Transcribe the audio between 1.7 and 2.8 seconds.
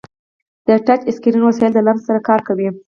د لمس سره کار کوي.